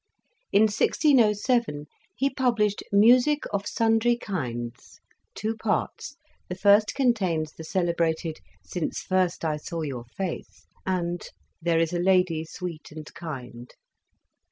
In 0.51 0.63
1607 0.63 1.85
he 2.15 2.31
published" 2.33 2.81
Musicke 2.91 3.45
of 3.53 3.65
Sundrie 3.65 4.17
Kindes," 4.19 4.99
two 5.35 5.55
parts, 5.55 6.15
the 6.49 6.55
first 6.55 6.95
contains 6.95 7.51
the 7.51 7.63
celebrated 7.63 8.39
"Since 8.65 9.01
first 9.01 9.45
I 9.45 9.57
saw 9.57 9.83
your 9.83 10.05
face," 10.17 10.65
and 10.87 11.21
"There 11.61 11.77
is 11.79 11.93
a 11.93 11.99
lady 11.99 12.43
sweet 12.45 12.91
and 12.91 13.13
kind." 13.13 13.69